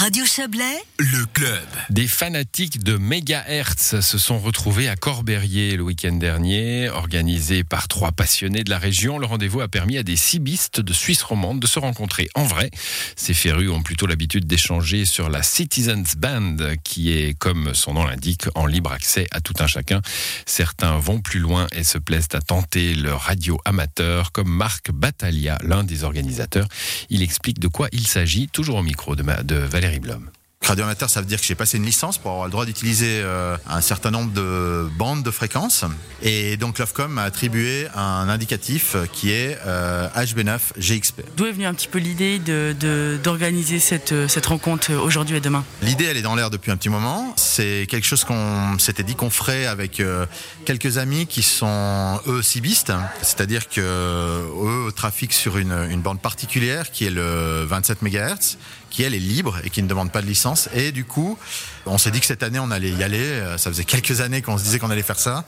Radio 0.00 0.24
Chablais, 0.24 0.82
le 0.96 1.26
club. 1.26 1.66
Des 1.90 2.08
fanatiques 2.08 2.82
de 2.82 2.96
mégahertz 2.96 4.00
se 4.00 4.16
sont 4.16 4.38
retrouvés 4.38 4.88
à 4.88 4.96
Corberrier 4.96 5.76
le 5.76 5.82
week-end 5.82 6.14
dernier. 6.14 6.88
Organisé 6.88 7.64
par 7.64 7.86
trois 7.86 8.10
passionnés 8.10 8.64
de 8.64 8.70
la 8.70 8.78
région, 8.78 9.18
le 9.18 9.26
rendez-vous 9.26 9.60
a 9.60 9.68
permis 9.68 9.98
à 9.98 10.02
des 10.02 10.16
cibistes 10.16 10.80
de 10.80 10.94
Suisse 10.94 11.22
romande 11.22 11.60
de 11.60 11.66
se 11.66 11.78
rencontrer 11.78 12.30
en 12.34 12.44
vrai. 12.44 12.70
Ces 13.14 13.34
férus 13.34 13.68
ont 13.68 13.82
plutôt 13.82 14.06
l'habitude 14.06 14.46
d'échanger 14.46 15.04
sur 15.04 15.28
la 15.28 15.42
Citizens 15.42 16.16
Band, 16.16 16.56
qui 16.82 17.12
est, 17.12 17.38
comme 17.38 17.74
son 17.74 17.92
nom 17.92 18.06
l'indique, 18.06 18.46
en 18.54 18.64
libre 18.64 18.92
accès 18.92 19.26
à 19.32 19.42
tout 19.42 19.54
un 19.58 19.66
chacun. 19.66 20.00
Certains 20.46 20.96
vont 20.96 21.20
plus 21.20 21.40
loin 21.40 21.66
et 21.72 21.84
se 21.84 21.98
plaisent 21.98 22.28
à 22.32 22.40
tenter 22.40 22.94
le 22.94 23.12
radio 23.12 23.58
amateur, 23.66 24.32
comme 24.32 24.48
Marc 24.48 24.92
Battaglia, 24.92 25.58
l'un 25.62 25.84
des 25.84 26.04
organisateurs. 26.04 26.68
Il 27.10 27.20
explique 27.22 27.58
de 27.58 27.68
quoi 27.68 27.88
il 27.92 28.06
s'agit, 28.06 28.48
toujours 28.48 28.76
au 28.76 28.82
micro 28.82 29.14
de, 29.14 29.42
de 29.42 29.56
Valérie 29.56 29.89
Blom. 29.98 30.30
Radio 30.62 30.84
amateur, 30.84 31.08
ça 31.08 31.20
veut 31.20 31.26
dire 31.26 31.40
que 31.40 31.46
j'ai 31.46 31.54
passé 31.54 31.78
une 31.78 31.86
licence 31.86 32.18
pour 32.18 32.30
avoir 32.30 32.44
le 32.44 32.52
droit 32.52 32.66
d'utiliser 32.66 33.22
euh, 33.24 33.56
un 33.68 33.80
certain 33.80 34.10
nombre 34.10 34.30
de 34.32 34.88
bandes 34.98 35.24
de 35.24 35.30
fréquences. 35.30 35.84
Et 36.22 36.56
donc 36.58 36.78
l'OFCOM 36.78 37.10
m'a 37.10 37.22
attribué 37.22 37.88
un 37.96 38.28
indicatif 38.28 38.94
qui 39.10 39.32
est 39.32 39.58
euh, 39.66 40.06
HB9 40.10 40.60
GXP. 40.78 41.22
D'où 41.36 41.46
est 41.46 41.52
venue 41.52 41.64
un 41.64 41.74
petit 41.74 41.88
peu 41.88 41.98
l'idée 41.98 42.38
d'organiser 43.18 43.76
de, 43.76 43.80
cette, 43.80 44.28
cette 44.28 44.46
rencontre 44.46 44.92
aujourd'hui 44.92 45.36
et 45.36 45.40
demain? 45.40 45.64
L'idée, 45.82 46.04
elle 46.04 46.18
est 46.18 46.22
dans 46.22 46.36
l'air 46.36 46.50
depuis 46.50 46.70
un 46.70 46.76
petit 46.76 46.90
moment. 46.90 47.32
C'est 47.36 47.86
quelque 47.88 48.06
chose 48.06 48.22
qu'on 48.24 48.78
s'était 48.78 49.02
dit 49.02 49.16
qu'on 49.16 49.30
ferait 49.30 49.66
avec 49.66 49.98
euh, 49.98 50.26
quelques 50.66 50.98
amis 50.98 51.26
qui 51.26 51.42
sont 51.42 52.20
eux 52.28 52.42
cibistes. 52.42 52.92
C'est-à-dire 53.22 53.68
que 53.68 53.80
eux 53.80 54.92
trafiquent 54.94 55.32
sur 55.32 55.56
une, 55.56 55.72
une 55.90 56.02
bande 56.02 56.20
particulière 56.20 56.92
qui 56.92 57.06
est 57.06 57.10
le 57.10 57.64
27 57.64 58.02
MHz 58.02 58.58
qui 58.90 59.02
elle 59.02 59.14
est 59.14 59.18
libre 59.18 59.58
et 59.64 59.70
qui 59.70 59.82
ne 59.82 59.88
demande 59.88 60.12
pas 60.12 60.20
de 60.20 60.26
licence. 60.26 60.68
Et 60.74 60.92
du 60.92 61.04
coup, 61.04 61.38
on 61.86 61.98
s'est 61.98 62.10
dit 62.10 62.20
que 62.20 62.26
cette 62.26 62.42
année 62.42 62.58
on 62.58 62.70
allait 62.70 62.90
y 62.90 63.02
aller. 63.02 63.40
Ça 63.56 63.70
faisait 63.70 63.84
quelques 63.84 64.20
années 64.20 64.42
qu'on 64.42 64.58
se 64.58 64.64
disait 64.64 64.78
qu'on 64.78 64.90
allait 64.90 65.02
faire 65.02 65.18
ça, 65.18 65.44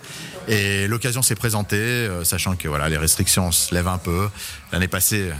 et 0.48 0.86
l'occasion 0.88 1.22
s'est 1.22 1.34
présentée, 1.34 1.76
euh, 1.76 2.24
sachant 2.24 2.56
que 2.56 2.68
voilà 2.68 2.88
les 2.88 2.96
restrictions 2.96 3.52
se 3.52 3.74
lèvent 3.74 3.88
un 3.88 3.98
peu. 3.98 4.28
L'année 4.72 4.88
passée, 4.88 5.30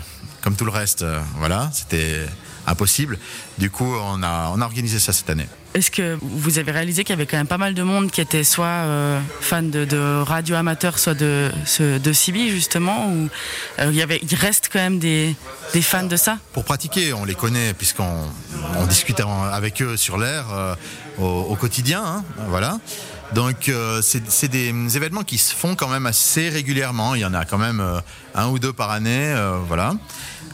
comme 0.40 0.56
tout 0.56 0.64
le 0.64 0.70
reste, 0.70 1.02
euh, 1.02 1.20
voilà, 1.36 1.70
c'était 1.72 2.26
impossible. 2.66 3.18
Du 3.58 3.70
coup, 3.70 3.94
on 3.94 4.22
a, 4.22 4.52
on 4.54 4.60
a 4.60 4.64
organisé 4.64 4.98
ça 4.98 5.12
cette 5.12 5.30
année. 5.30 5.46
Est-ce 5.74 5.90
que 5.90 6.18
vous 6.20 6.58
avez 6.58 6.70
réalisé 6.70 7.02
qu'il 7.02 7.14
y 7.14 7.18
avait 7.18 7.24
quand 7.24 7.38
même 7.38 7.46
pas 7.46 7.56
mal 7.56 7.72
de 7.72 7.82
monde 7.82 8.10
qui 8.10 8.20
était 8.20 8.44
soit 8.44 8.66
euh, 8.66 9.18
fan 9.40 9.70
de, 9.70 10.22
radio 10.22 10.56
amateur, 10.56 10.98
soit 10.98 11.14
de, 11.14 11.50
de 11.80 12.12
CB 12.12 12.50
justement, 12.50 13.08
ou 13.08 13.28
euh, 13.78 13.86
il, 13.88 13.96
y 13.96 14.02
avait, 14.02 14.20
il 14.22 14.34
reste 14.34 14.68
quand 14.70 14.80
même 14.80 14.98
des, 14.98 15.34
des 15.72 15.80
fans 15.80 16.04
de 16.04 16.16
ça? 16.16 16.36
Pour 16.52 16.64
pratiquer, 16.64 17.14
on 17.14 17.24
les 17.24 17.34
connaît 17.34 17.72
puisqu'on 17.72 18.28
on 18.76 18.86
discute 18.86 19.20
avec 19.20 19.80
eux 19.80 19.96
sur 19.96 20.18
l'air 20.18 20.44
euh, 20.52 20.74
au, 21.18 21.56
quotidien, 21.56 22.02
hein, 22.04 22.24
voilà. 22.48 22.78
Donc 23.34 23.70
c'est 24.02 24.48
des 24.48 24.96
événements 24.96 25.22
qui 25.22 25.38
se 25.38 25.54
font 25.54 25.74
quand 25.74 25.88
même 25.88 26.06
assez 26.06 26.48
régulièrement. 26.48 27.14
Il 27.14 27.20
y 27.20 27.24
en 27.24 27.34
a 27.34 27.44
quand 27.44 27.58
même 27.58 27.82
un 28.34 28.48
ou 28.48 28.58
deux 28.58 28.72
par 28.72 28.90
année, 28.90 29.34
voilà. 29.66 29.94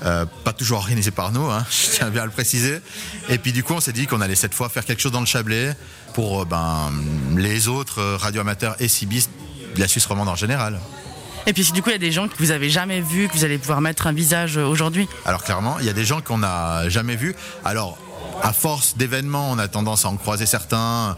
Euh, 0.04 0.26
pas 0.44 0.52
toujours 0.52 0.78
organisé 0.78 1.10
par 1.10 1.32
nous, 1.32 1.50
hein, 1.50 1.64
je 1.70 1.96
tiens 1.96 2.10
bien 2.10 2.22
à 2.22 2.26
le 2.26 2.30
préciser. 2.30 2.80
Et 3.28 3.38
puis 3.38 3.52
du 3.52 3.64
coup, 3.64 3.74
on 3.74 3.80
s'est 3.80 3.92
dit 3.92 4.06
qu'on 4.06 4.20
allait 4.20 4.36
cette 4.36 4.54
fois 4.54 4.68
faire 4.68 4.84
quelque 4.84 5.00
chose 5.00 5.12
dans 5.12 5.20
le 5.20 5.26
Chablais 5.26 5.74
pour 6.14 6.42
euh, 6.42 6.44
ben, 6.44 6.92
les 7.36 7.68
autres 7.68 8.00
euh, 8.00 8.16
radioamateurs 8.16 8.76
et 8.78 8.88
cibistes 8.88 9.30
de 9.74 9.80
la 9.80 9.88
Suisse 9.88 10.06
romande 10.06 10.28
en 10.28 10.36
général. 10.36 10.78
Et 11.46 11.52
puis 11.52 11.64
du 11.72 11.82
coup, 11.82 11.90
il 11.90 11.92
y 11.92 11.96
a 11.96 11.98
des 11.98 12.12
gens 12.12 12.28
que 12.28 12.36
vous 12.38 12.50
avez 12.50 12.70
jamais 12.70 13.00
vus, 13.00 13.28
que 13.28 13.32
vous 13.32 13.44
allez 13.44 13.58
pouvoir 13.58 13.80
mettre 13.80 14.06
un 14.06 14.12
visage 14.12 14.56
aujourd'hui. 14.56 15.08
Alors 15.24 15.42
clairement, 15.42 15.78
il 15.80 15.86
y 15.86 15.90
a 15.90 15.94
des 15.94 16.04
gens 16.04 16.20
qu'on 16.20 16.38
n'a 16.38 16.88
jamais 16.88 17.16
vus. 17.16 17.34
Alors, 17.64 17.98
à 18.42 18.52
force 18.52 18.96
d'événements, 18.96 19.50
on 19.50 19.58
a 19.58 19.66
tendance 19.66 20.04
à 20.04 20.08
en 20.08 20.16
croiser 20.16 20.46
certains 20.46 21.16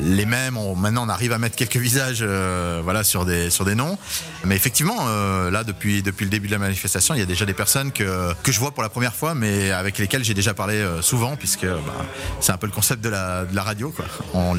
les 0.00 0.26
mêmes. 0.26 0.58
maintenant, 0.76 1.04
on 1.06 1.08
arrive 1.08 1.32
à 1.32 1.38
mettre 1.38 1.56
quelques 1.56 1.76
visages, 1.76 2.20
euh, 2.22 2.80
voilà, 2.82 3.04
sur 3.04 3.24
des 3.24 3.50
sur 3.50 3.64
des 3.64 3.74
noms. 3.74 3.98
Mais 4.44 4.56
effectivement, 4.56 4.96
euh, 5.08 5.50
là, 5.50 5.64
depuis 5.64 6.02
depuis 6.02 6.24
le 6.24 6.30
début 6.30 6.46
de 6.48 6.52
la 6.52 6.58
manifestation, 6.58 7.14
il 7.14 7.18
y 7.20 7.22
a 7.22 7.26
déjà 7.26 7.44
des 7.44 7.54
personnes 7.54 7.92
que 7.92 8.32
que 8.42 8.52
je 8.52 8.60
vois 8.60 8.72
pour 8.72 8.82
la 8.82 8.88
première 8.88 9.14
fois, 9.14 9.34
mais 9.34 9.70
avec 9.70 9.98
lesquelles 9.98 10.24
j'ai 10.24 10.34
déjà 10.34 10.54
parlé 10.54 10.74
euh, 10.74 11.02
souvent, 11.02 11.36
puisque 11.36 11.66
bah, 11.66 12.06
c'est 12.40 12.52
un 12.52 12.58
peu 12.58 12.66
le 12.66 12.72
concept 12.72 13.02
de 13.02 13.08
la 13.08 13.44
de 13.44 13.54
la 13.54 13.62
radio, 13.62 13.90
quoi. 13.90 14.04
On, 14.34 14.58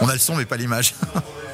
on 0.00 0.08
a 0.08 0.12
le 0.12 0.18
son, 0.18 0.36
mais 0.36 0.44
pas 0.44 0.56
l'image. 0.56 0.94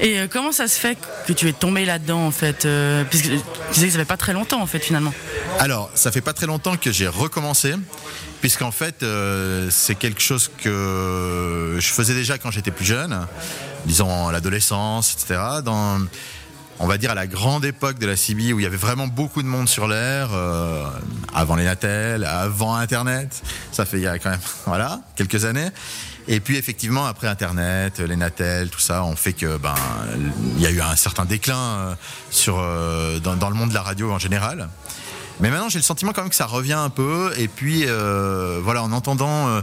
Et 0.00 0.18
comment 0.30 0.52
ça 0.52 0.68
se 0.68 0.78
fait 0.78 0.98
que 1.26 1.32
tu 1.32 1.48
es 1.48 1.52
tombé 1.52 1.84
là-dedans 1.84 2.26
en 2.26 2.30
fait 2.30 2.66
Puisque 3.10 3.26
tu 3.26 3.74
disais 3.74 3.86
que 3.86 3.92
ça 3.92 3.98
fait 3.98 4.04
pas 4.04 4.16
très 4.16 4.32
longtemps 4.32 4.60
en 4.60 4.66
fait 4.66 4.80
finalement. 4.80 5.12
Alors, 5.58 5.90
ça 5.94 6.10
fait 6.10 6.20
pas 6.20 6.32
très 6.32 6.46
longtemps 6.46 6.76
que 6.76 6.90
j'ai 6.90 7.08
recommencé 7.08 7.74
puisqu'en 8.40 8.72
fait 8.72 9.02
euh, 9.02 9.68
c'est 9.70 9.94
quelque 9.94 10.20
chose 10.20 10.50
que 10.58 11.78
je 11.78 11.86
faisais 11.86 12.12
déjà 12.12 12.36
quand 12.36 12.50
j'étais 12.50 12.70
plus 12.70 12.84
jeune, 12.84 13.26
disons 13.86 14.28
l'adolescence, 14.28 15.14
etc. 15.14 15.40
Dans, 15.64 15.98
on 16.78 16.86
va 16.86 16.98
dire 16.98 17.10
à 17.10 17.14
la 17.14 17.26
grande 17.26 17.64
époque 17.64 17.98
de 17.98 18.06
la 18.06 18.16
CB 18.16 18.52
où 18.52 18.60
il 18.60 18.62
y 18.62 18.66
avait 18.66 18.76
vraiment 18.76 19.06
beaucoup 19.06 19.42
de 19.42 19.48
monde 19.48 19.68
sur 19.68 19.86
l'air, 19.86 20.30
euh, 20.32 20.84
avant 21.32 21.56
les 21.56 21.64
Natel, 21.64 22.24
avant 22.24 22.74
Internet, 22.74 23.42
ça 23.72 23.84
fait 23.84 23.98
il 23.98 24.02
y 24.02 24.06
a 24.06 24.18
quand 24.18 24.30
même 24.30 24.40
voilà 24.66 25.00
quelques 25.16 25.44
années. 25.44 25.68
Et 26.26 26.40
puis 26.40 26.56
effectivement 26.56 27.06
après 27.06 27.28
Internet, 27.28 28.00
les 28.00 28.16
Natel, 28.16 28.70
tout 28.70 28.80
ça, 28.80 29.04
on 29.04 29.14
fait 29.14 29.34
que 29.34 29.58
ben 29.58 29.74
il 30.56 30.62
y 30.62 30.66
a 30.66 30.70
eu 30.70 30.80
un 30.80 30.96
certain 30.96 31.26
déclin 31.26 31.56
euh, 31.56 31.94
sur 32.30 32.56
dans, 33.22 33.36
dans, 33.36 33.50
le 33.50 33.56
monde 33.56 33.68
de 33.68 33.74
la 33.74 33.82
radio 33.82 34.10
en 34.10 34.18
général. 34.18 34.68
Mais 35.40 35.50
maintenant, 35.50 35.68
j'ai 35.68 35.78
le 35.78 35.84
sentiment 35.84 36.12
quand 36.12 36.22
même 36.22 36.30
que 36.30 36.36
ça 36.36 36.46
revient 36.46 36.74
un 36.74 36.90
peu. 36.90 37.32
Et 37.38 37.48
puis, 37.48 37.84
euh, 37.86 38.60
voilà, 38.62 38.82
en 38.82 38.92
entendant 38.92 39.48
euh, 39.48 39.60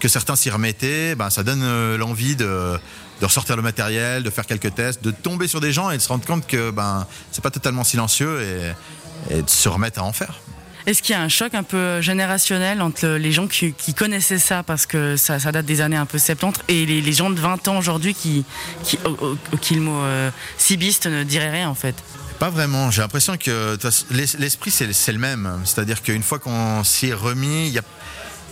que 0.00 0.08
certains 0.08 0.36
s'y 0.36 0.50
remettaient, 0.50 1.14
ben, 1.14 1.30
ça 1.30 1.42
donne 1.42 1.62
euh, 1.62 1.96
l'envie 1.96 2.36
de, 2.36 2.78
de, 3.20 3.26
ressortir 3.26 3.56
le 3.56 3.62
matériel, 3.62 4.22
de 4.22 4.30
faire 4.30 4.46
quelques 4.46 4.74
tests, 4.74 5.02
de 5.02 5.10
tomber 5.10 5.48
sur 5.48 5.60
des 5.60 5.72
gens 5.72 5.90
et 5.90 5.96
de 5.96 6.02
se 6.02 6.08
rendre 6.08 6.26
compte 6.26 6.46
que 6.46 6.70
ben, 6.70 7.06
c'est 7.32 7.42
pas 7.42 7.50
totalement 7.50 7.84
silencieux 7.84 8.42
et, 9.30 9.42
de 9.42 9.48
se 9.48 9.68
remettre 9.70 10.00
à 10.00 10.04
en 10.04 10.12
faire. 10.12 10.40
Est-ce 10.84 11.00
qu'il 11.00 11.14
y 11.14 11.18
a 11.18 11.22
un 11.22 11.30
choc 11.30 11.54
un 11.54 11.62
peu 11.62 12.02
générationnel 12.02 12.82
entre 12.82 13.06
les 13.06 13.32
gens 13.32 13.46
qui, 13.46 13.72
qui 13.72 13.94
connaissaient 13.94 14.38
ça? 14.38 14.62
Parce 14.62 14.84
que 14.84 15.16
ça, 15.16 15.38
date 15.38 15.64
des 15.64 15.80
années 15.80 15.96
un 15.96 16.04
peu 16.04 16.18
70 16.18 16.60
et 16.68 16.84
les, 16.84 17.12
gens 17.14 17.30
de 17.30 17.40
20 17.40 17.68
ans 17.68 17.78
aujourd'hui 17.78 18.12
qui, 18.12 18.44
qui, 18.82 18.98
qui, 19.62 19.76
le 19.76 19.80
mot 19.80 20.02
cibiste 20.58 21.06
ne 21.06 21.22
dirait 21.22 21.50
rien 21.50 21.70
en 21.70 21.74
fait 21.74 21.94
pas 22.38 22.50
vraiment. 22.50 22.90
J'ai 22.90 23.02
l'impression 23.02 23.36
que 23.36 23.78
l'esprit, 24.10 24.70
c'est 24.70 25.12
le 25.12 25.18
même. 25.18 25.60
C'est-à-dire 25.64 26.02
qu'une 26.02 26.22
fois 26.22 26.38
qu'on 26.38 26.84
s'y 26.84 27.08
est 27.08 27.14
remis, 27.14 27.66
il 27.66 27.72
n'y 27.72 27.78
a, 27.78 27.82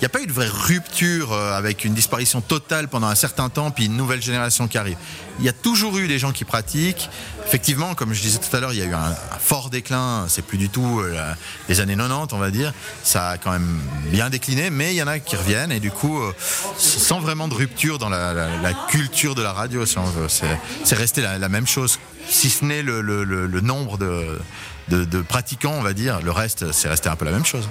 a, 0.06 0.08
pas 0.08 0.20
eu 0.20 0.26
de 0.26 0.32
vraie 0.32 0.48
rupture 0.48 1.32
euh, 1.32 1.56
avec 1.56 1.84
une 1.84 1.94
disparition 1.94 2.40
totale 2.40 2.88
pendant 2.88 3.06
un 3.06 3.14
certain 3.14 3.48
temps, 3.48 3.70
puis 3.70 3.86
une 3.86 3.96
nouvelle 3.96 4.22
génération 4.22 4.68
qui 4.68 4.78
arrive. 4.78 4.96
Il 5.38 5.44
y 5.44 5.48
a 5.48 5.52
toujours 5.52 5.96
eu 5.98 6.08
des 6.08 6.18
gens 6.18 6.32
qui 6.32 6.44
pratiquent. 6.44 7.08
Effectivement, 7.46 7.94
comme 7.94 8.12
je 8.12 8.20
disais 8.20 8.38
tout 8.38 8.54
à 8.56 8.60
l'heure, 8.60 8.72
il 8.72 8.78
y 8.78 8.82
a 8.82 8.86
eu 8.86 8.94
un, 8.94 9.14
fort 9.38 9.70
déclin. 9.70 10.26
C'est 10.28 10.42
plus 10.42 10.58
du 10.58 10.68
tout 10.68 11.00
euh, 11.00 11.32
les 11.68 11.80
années 11.80 11.96
90, 11.96 12.34
on 12.34 12.38
va 12.38 12.50
dire. 12.50 12.72
Ça 13.02 13.30
a 13.30 13.38
quand 13.38 13.52
même 13.52 13.80
bien 14.10 14.30
décliné, 14.30 14.70
mais 14.70 14.92
il 14.92 14.96
y 14.96 15.02
en 15.02 15.08
a 15.08 15.18
qui 15.18 15.36
reviennent. 15.36 15.72
Et 15.72 15.80
du 15.80 15.90
coup, 15.90 16.20
euh, 16.20 16.32
sans 16.76 17.20
vraiment 17.20 17.48
de 17.48 17.54
rupture 17.54 17.98
dans 17.98 18.08
la, 18.08 18.48
culture 18.88 19.34
de 19.34 19.42
la 19.42 19.52
radio, 19.52 19.86
si 19.86 19.98
on 19.98 20.04
veut. 20.04 20.28
C'est 20.28 20.96
resté 20.96 21.22
la 21.22 21.48
même 21.48 21.66
chose 21.66 21.98
si 22.28 22.50
ce 22.50 22.64
n'est 22.64 22.82
le, 22.82 23.60
nombre 23.60 23.98
de, 23.98 25.22
pratiquants, 25.22 25.74
on 25.78 25.82
va 25.82 25.92
dire. 25.92 26.20
Le 26.22 26.30
reste, 26.30 26.72
c'est 26.72 26.88
resté 26.88 27.08
un 27.08 27.16
peu 27.16 27.24
la 27.24 27.32
même 27.32 27.44
chose. 27.44 27.68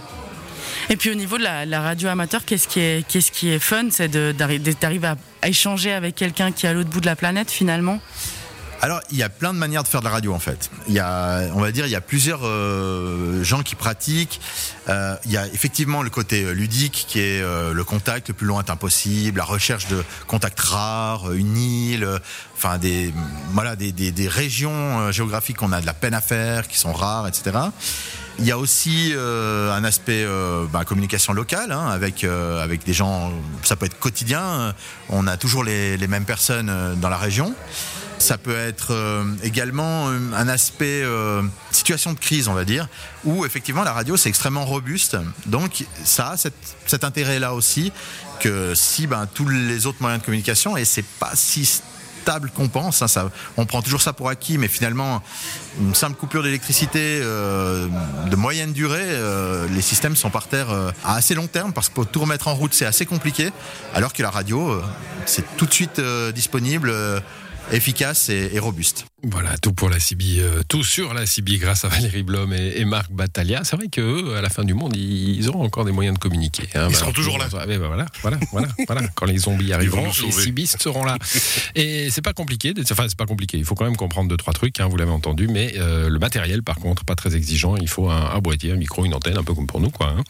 Et 0.90 0.98
puis 0.98 1.10
au 1.10 1.16
niveau 1.16 1.38
de 1.38 1.44
la, 1.44 1.82
radio 1.82 2.10
amateur, 2.10 2.46
qu'est-ce 2.46 2.68
qui 2.68 2.80
est, 2.80 3.08
qu'est-ce 3.08 3.32
qui 3.32 3.50
est 3.50 3.60
fun 3.60 3.86
C'est 3.90 4.10
d'arriver 4.10 5.08
à, 5.08 5.48
échanger 5.48 5.92
avec 5.92 6.16
quelqu'un 6.16 6.52
qui 6.52 6.66
est 6.66 6.70
à 6.70 6.74
l'autre 6.74 6.90
bout 6.90 7.02
de 7.02 7.06
la 7.06 7.16
planète 7.16 7.52
finalement? 7.52 8.00
Alors, 8.84 9.00
il 9.12 9.18
y 9.18 9.22
a 9.22 9.30
plein 9.30 9.54
de 9.54 9.60
manières 9.60 9.84
de 9.84 9.88
faire 9.88 10.00
de 10.00 10.06
la 10.06 10.12
radio 10.12 10.34
en 10.34 10.40
fait. 10.40 10.72
Il 10.88 10.94
y 10.96 11.00
a, 11.00 11.44
on 11.54 11.62
va 11.62 11.72
dire, 11.72 11.86
il 11.86 11.92
y 11.92 11.96
a 11.96 12.02
plusieurs 12.02 12.42
euh, 12.44 13.44
gens 13.44 13.62
qui 13.62 13.76
pratiquent. 13.76 14.42
Euh, 14.90 15.16
il 15.26 15.32
y 15.32 15.38
a 15.38 15.46
effectivement 15.48 16.02
le 16.02 16.10
côté 16.10 16.44
euh, 16.44 16.52
ludique 16.52 17.06
qui 17.08 17.20
est 17.20 17.42
le 17.42 17.84
contact 17.84 18.30
le 18.30 18.34
plus 18.34 18.48
lointain 18.48 18.76
possible, 18.76 19.38
la 19.38 19.44
recherche 19.44 19.88
de 19.88 20.04
contacts 20.26 20.60
rares, 20.60 21.32
une 21.34 21.58
île, 21.58 22.08
enfin 22.56 22.80
des, 22.80 23.14
voilà, 23.54 23.76
des, 23.76 23.92
des 23.92 24.28
régions 24.28 25.12
géographiques 25.12 25.58
qu'on 25.58 25.74
a 25.74 25.80
de 25.82 25.86
la 25.86 25.94
peine 25.94 26.16
à 26.16 26.22
faire, 26.22 26.68
qui 26.68 26.80
sont 26.80 26.92
rares, 26.92 27.28
etc. 27.28 27.52
Il 28.40 28.46
y 28.46 28.52
a 28.52 28.58
aussi 28.58 29.12
euh, 29.14 29.72
un 29.72 29.84
aspect 29.84 30.24
euh, 30.26 30.66
bah, 30.72 30.84
communication 30.86 31.34
locale 31.34 31.72
hein, 31.72 31.88
avec 31.88 32.24
avec 32.24 32.84
des 32.86 32.94
gens. 32.94 33.32
Ça 33.64 33.76
peut 33.76 33.86
être 33.86 34.00
quotidien. 34.00 34.74
On 35.10 35.28
a 35.28 35.38
toujours 35.38 35.64
les, 35.64 35.98
les 35.98 36.08
mêmes 36.08 36.26
personnes 36.26 36.72
dans 37.00 37.10
la 37.10 37.18
région. 37.18 37.54
Ça 38.22 38.38
peut 38.38 38.56
être 38.56 38.92
euh, 38.92 39.24
également 39.42 40.10
euh, 40.10 40.20
un 40.36 40.48
aspect 40.48 41.02
euh, 41.04 41.42
situation 41.72 42.14
de 42.14 42.20
crise, 42.20 42.48
on 42.48 42.54
va 42.54 42.66
dire, 42.66 42.88
où 43.24 43.48
effectivement 43.48 43.84
la 43.84 43.94
radio 43.94 44.16
c'est 44.16 44.30
extrêmement 44.30 44.64
robuste. 44.64 45.18
Donc 45.48 45.86
ça 46.04 46.30
a 46.30 46.38
cet, 46.38 47.04
intérêt-là 47.04 47.56
aussi 47.56 47.92
que 48.40 48.76
si 48.76 49.08
ben, 49.08 49.28
tous 49.34 49.48
les 49.48 49.88
autres 49.88 49.98
moyens 50.02 50.22
de 50.22 50.26
communication, 50.26 50.78
et 50.78 50.86
c'est 50.86 51.04
pas 51.04 51.32
si 51.34 51.82
véritable 52.22 52.52
compense. 52.52 53.02
hein, 53.02 53.32
on 53.58 53.66
prend 53.66 53.82
toujours 53.82 54.02
ça 54.02 54.14
pour 54.14 54.30
acquis, 54.30 54.58
mais 54.58 54.68
finalement, 54.68 55.22
une 55.80 55.96
simple 55.96 56.16
coupure 56.16 56.44
d'électricité 56.44 57.20
euh, 57.22 57.88
de 58.30 58.36
moyenne 58.36 58.74
durée, 58.74 59.00
euh, 59.02 59.68
les 59.70 59.82
systèmes 59.82 60.16
sont 60.16 60.30
par 60.30 60.48
terre 60.48 60.70
euh, 60.70 60.92
à 61.04 61.16
assez 61.16 61.34
long 61.34 61.48
terme 61.48 61.74
parce 61.74 61.90
que 61.90 61.96
pour 61.96 62.08
tout 62.08 62.22
remettre 62.22 62.48
en 62.48 62.56
route, 62.56 62.74
c'est 62.74 62.86
assez 62.86 63.06
compliqué. 63.06 63.52
Alors 63.94 64.14
que 64.14 64.22
la 64.22 64.30
radio, 64.30 64.82
c'est 65.26 65.46
tout 65.58 65.66
de 65.66 65.74
suite 65.74 66.02
disponible, 66.34 66.94
efficace 67.72 68.30
et 68.30 68.60
robuste. 68.60 69.11
Voilà, 69.24 69.56
tout 69.60 69.72
pour 69.74 69.90
la 69.90 70.00
CB, 70.00 70.40
euh, 70.40 70.64
tout 70.68 70.84
sur 70.84 71.14
la 71.14 71.28
CB 71.28 71.58
grâce 71.60 71.86
à 71.86 71.90
Valérie 71.90 72.24
Blom 72.24 72.52
et, 72.54 72.74
et 72.80 72.86
Marc 72.86 73.12
Battaglia. 73.12 73.64
C'est 73.64 73.76
vrai 73.76 73.88
que 73.88 74.02
eux, 74.02 74.36
à 74.36 74.42
la 74.42 74.50
fin 74.50 74.64
du 74.64 74.74
monde, 74.74 74.96
ils, 74.96 75.36
ils 75.38 75.48
auront 75.48 75.64
encore 75.64 75.86
des 75.86 75.92
moyens 75.92 76.16
de 76.16 76.20
communiquer. 76.20 76.64
hein. 76.74 76.88
Ils 76.90 76.96
seront 76.96 77.12
toujours 77.12 77.38
là. 77.38 77.48
Ah, 77.54 77.66
ben, 77.68 77.78
voilà, 77.78 78.08
voilà, 78.24 78.38
voilà, 78.52 78.68
voilà. 78.88 79.02
Quand 79.14 79.26
les 79.28 79.38
zombies 79.38 79.74
arriveront, 79.74 80.08
les. 80.26 80.32
CBistes 80.32 80.82
seront 80.82 81.04
là. 81.04 81.18
Et 81.76 82.10
c'est 82.10 82.24
pas 82.24 82.34
compliqué. 82.34 82.74
Enfin, 82.92 83.06
c'est 83.08 83.18
pas 83.18 83.28
compliqué. 83.28 83.58
Il 83.60 83.66
faut 83.66 83.76
quand 83.76 83.86
même 83.86 83.96
comprendre 83.96 84.28
deux 84.28 84.38
trois 84.38 84.54
trucs. 84.54 84.80
hein, 84.80 84.88
vous 84.88 84.98
l'avez 84.98 85.12
entendu, 85.12 85.48
mais 85.48 85.74
euh, 85.78 86.10
le 86.10 86.18
matériel, 86.18 86.64
par 86.64 86.78
contre, 86.78 87.06
pas 87.06 87.16
très 87.16 87.36
exigeant. 87.36 87.76
Il 87.78 87.88
faut 87.90 88.10
un, 88.10 88.32
un 88.32 88.40
boîtier, 88.40 88.72
un 88.72 88.76
micro, 88.76 89.06
une 89.06 89.14
antenne, 89.14 89.38
un 89.38 89.44
peu 89.44 89.54
comme 89.54 89.68
pour 89.68 89.82
nous, 89.82 89.92
quoi. 89.92 90.08
hein. 90.18 90.24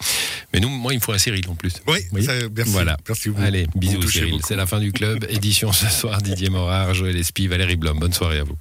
Mais 0.53 0.59
nous, 0.59 0.67
moi, 0.69 0.93
il 0.93 0.97
me 0.97 1.01
faut 1.01 1.13
un 1.13 1.17
Cyril 1.17 1.47
en 1.49 1.55
plus. 1.55 1.73
Oui, 1.87 1.99
ça- 2.25 2.33
merci. 2.53 2.71
Voilà. 2.73 2.97
Merci 3.07 3.29
beaucoup. 3.29 3.41
Allez, 3.41 3.67
Vous 3.73 3.79
bisous 3.79 3.99
touchez 3.99 4.19
Cyril. 4.19 4.41
C'est 4.45 4.57
la 4.57 4.65
fin 4.65 4.79
du 4.81 4.91
club. 4.91 5.25
Édition 5.29 5.71
ce 5.71 5.87
soir. 5.87 6.21
Didier 6.21 6.49
Morard, 6.49 6.93
Joël 6.93 7.15
Espy, 7.15 7.47
Valérie 7.47 7.77
Blom. 7.77 7.97
Bonne 7.97 8.11
soirée 8.13 8.39
à 8.39 8.43
vous. 8.43 8.57